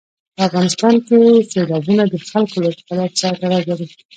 په 0.35 0.41
افغانستان 0.47 0.95
کې 1.07 1.19
سیلابونه 1.51 2.03
د 2.07 2.13
خلکو 2.29 2.57
له 2.65 2.69
اعتقاداتو 2.69 3.19
سره 3.21 3.33
تړاو 3.41 3.65
لري. 3.69 3.87